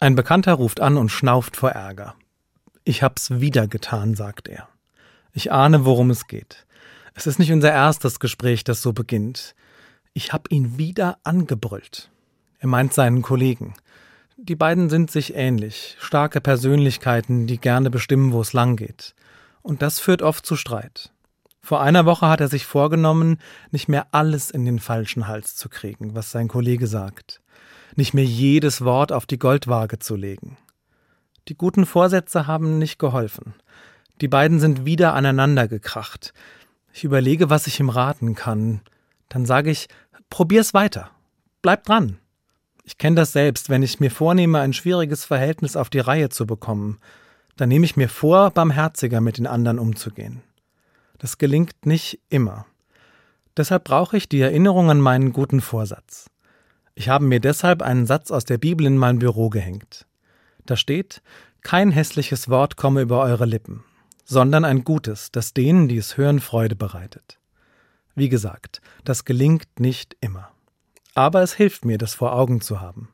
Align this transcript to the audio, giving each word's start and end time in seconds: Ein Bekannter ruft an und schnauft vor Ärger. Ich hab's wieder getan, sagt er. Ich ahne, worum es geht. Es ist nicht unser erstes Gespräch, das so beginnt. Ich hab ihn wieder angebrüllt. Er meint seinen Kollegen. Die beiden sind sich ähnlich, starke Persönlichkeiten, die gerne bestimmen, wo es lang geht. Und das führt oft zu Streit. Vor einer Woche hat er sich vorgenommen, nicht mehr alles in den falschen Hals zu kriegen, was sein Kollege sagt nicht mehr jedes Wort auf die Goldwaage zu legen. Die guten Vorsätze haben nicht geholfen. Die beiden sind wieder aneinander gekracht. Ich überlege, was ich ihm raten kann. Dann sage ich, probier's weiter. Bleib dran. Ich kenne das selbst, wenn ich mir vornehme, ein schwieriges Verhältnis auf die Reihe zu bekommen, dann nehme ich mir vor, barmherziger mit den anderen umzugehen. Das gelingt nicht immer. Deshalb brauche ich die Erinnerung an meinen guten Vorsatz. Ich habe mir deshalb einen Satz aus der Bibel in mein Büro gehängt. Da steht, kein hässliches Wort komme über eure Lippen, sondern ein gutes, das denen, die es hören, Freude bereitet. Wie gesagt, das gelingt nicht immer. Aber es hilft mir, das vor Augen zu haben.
Ein 0.00 0.14
Bekannter 0.14 0.54
ruft 0.54 0.78
an 0.80 0.96
und 0.96 1.08
schnauft 1.08 1.56
vor 1.56 1.70
Ärger. 1.70 2.14
Ich 2.84 3.02
hab's 3.02 3.40
wieder 3.40 3.66
getan, 3.66 4.14
sagt 4.14 4.46
er. 4.46 4.68
Ich 5.32 5.50
ahne, 5.50 5.84
worum 5.84 6.10
es 6.10 6.28
geht. 6.28 6.66
Es 7.14 7.26
ist 7.26 7.40
nicht 7.40 7.50
unser 7.50 7.72
erstes 7.72 8.20
Gespräch, 8.20 8.62
das 8.62 8.80
so 8.80 8.92
beginnt. 8.92 9.56
Ich 10.12 10.32
hab 10.32 10.52
ihn 10.52 10.78
wieder 10.78 11.18
angebrüllt. 11.24 12.10
Er 12.60 12.68
meint 12.68 12.94
seinen 12.94 13.22
Kollegen. 13.22 13.74
Die 14.36 14.54
beiden 14.54 14.88
sind 14.88 15.10
sich 15.10 15.34
ähnlich, 15.34 15.96
starke 15.98 16.40
Persönlichkeiten, 16.40 17.48
die 17.48 17.58
gerne 17.58 17.90
bestimmen, 17.90 18.32
wo 18.32 18.40
es 18.40 18.52
lang 18.52 18.76
geht. 18.76 19.16
Und 19.62 19.82
das 19.82 19.98
führt 19.98 20.22
oft 20.22 20.46
zu 20.46 20.54
Streit. 20.54 21.10
Vor 21.60 21.80
einer 21.80 22.06
Woche 22.06 22.28
hat 22.28 22.40
er 22.40 22.48
sich 22.48 22.66
vorgenommen, 22.66 23.38
nicht 23.72 23.88
mehr 23.88 24.06
alles 24.12 24.52
in 24.52 24.64
den 24.64 24.78
falschen 24.78 25.26
Hals 25.26 25.56
zu 25.56 25.68
kriegen, 25.68 26.14
was 26.14 26.30
sein 26.30 26.46
Kollege 26.46 26.86
sagt 26.86 27.42
nicht 27.98 28.14
mehr 28.14 28.24
jedes 28.24 28.84
Wort 28.84 29.12
auf 29.12 29.26
die 29.26 29.38
Goldwaage 29.38 29.98
zu 29.98 30.14
legen. 30.14 30.56
Die 31.48 31.56
guten 31.56 31.84
Vorsätze 31.84 32.46
haben 32.46 32.78
nicht 32.78 32.98
geholfen. 32.98 33.54
Die 34.20 34.28
beiden 34.28 34.60
sind 34.60 34.84
wieder 34.84 35.14
aneinander 35.14 35.66
gekracht. 35.66 36.32
Ich 36.92 37.04
überlege, 37.04 37.50
was 37.50 37.66
ich 37.66 37.80
ihm 37.80 37.90
raten 37.90 38.34
kann. 38.34 38.80
Dann 39.28 39.46
sage 39.46 39.70
ich, 39.70 39.88
probier's 40.30 40.74
weiter. 40.74 41.10
Bleib 41.60 41.84
dran. 41.84 42.18
Ich 42.84 42.98
kenne 42.98 43.16
das 43.16 43.32
selbst, 43.32 43.68
wenn 43.68 43.82
ich 43.82 44.00
mir 44.00 44.10
vornehme, 44.10 44.60
ein 44.60 44.72
schwieriges 44.72 45.24
Verhältnis 45.24 45.76
auf 45.76 45.90
die 45.90 45.98
Reihe 45.98 46.28
zu 46.28 46.46
bekommen, 46.46 46.98
dann 47.56 47.68
nehme 47.68 47.84
ich 47.84 47.96
mir 47.96 48.08
vor, 48.08 48.50
barmherziger 48.52 49.20
mit 49.20 49.38
den 49.38 49.46
anderen 49.46 49.80
umzugehen. 49.80 50.42
Das 51.18 51.36
gelingt 51.36 51.84
nicht 51.84 52.20
immer. 52.28 52.64
Deshalb 53.56 53.84
brauche 53.84 54.16
ich 54.16 54.28
die 54.28 54.40
Erinnerung 54.40 54.88
an 54.88 55.00
meinen 55.00 55.32
guten 55.32 55.60
Vorsatz. 55.60 56.30
Ich 56.98 57.08
habe 57.08 57.24
mir 57.24 57.38
deshalb 57.38 57.80
einen 57.80 58.06
Satz 58.06 58.32
aus 58.32 58.44
der 58.44 58.58
Bibel 58.58 58.84
in 58.84 58.96
mein 58.96 59.20
Büro 59.20 59.50
gehängt. 59.50 60.04
Da 60.66 60.76
steht, 60.76 61.22
kein 61.62 61.92
hässliches 61.92 62.48
Wort 62.48 62.76
komme 62.76 63.02
über 63.02 63.20
eure 63.20 63.44
Lippen, 63.44 63.84
sondern 64.24 64.64
ein 64.64 64.82
gutes, 64.82 65.30
das 65.30 65.54
denen, 65.54 65.86
die 65.86 65.96
es 65.96 66.16
hören, 66.16 66.40
Freude 66.40 66.74
bereitet. 66.74 67.38
Wie 68.16 68.28
gesagt, 68.28 68.80
das 69.04 69.24
gelingt 69.24 69.78
nicht 69.78 70.16
immer. 70.20 70.50
Aber 71.14 71.40
es 71.40 71.54
hilft 71.54 71.84
mir, 71.84 71.98
das 71.98 72.14
vor 72.14 72.32
Augen 72.32 72.60
zu 72.60 72.80
haben. 72.80 73.10